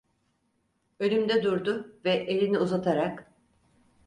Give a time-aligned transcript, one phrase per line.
[0.99, 3.31] Önümde durdu ve elini uzatarak.